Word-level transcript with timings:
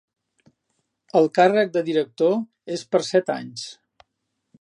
El 1.19 1.29
càrrec 1.35 1.69
de 1.75 1.83
director 1.89 2.33
és 2.77 2.87
per 2.95 3.03
set 3.09 3.31
anys. 3.35 3.67